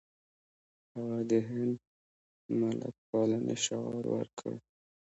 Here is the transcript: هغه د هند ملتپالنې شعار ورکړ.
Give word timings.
هغه 0.93 1.19
د 1.31 1.33
هند 1.49 1.75
ملتپالنې 2.59 3.55
شعار 3.65 4.03
ورکړ. 4.15 4.53